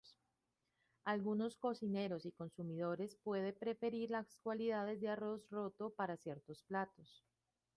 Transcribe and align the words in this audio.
Algunos 1.05 1.57
cocineros 1.57 2.25
y 2.25 2.31
consumidores 2.31 3.17
puede 3.17 3.53
preferir 3.53 4.09
las 4.09 4.35
cualidades 4.39 4.99
del 4.99 5.11
arroz 5.11 5.47
roto 5.51 5.91
para 5.91 6.17
ciertos 6.17 6.63
platos. 6.63 7.23